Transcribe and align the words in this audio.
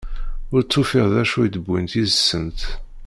Ur 0.53 0.61
tufiḍ 0.63 1.07
d 1.13 1.15
acu 1.21 1.39
i 1.45 1.49
d-uwint 1.53 1.93
yid-sent. 1.97 2.61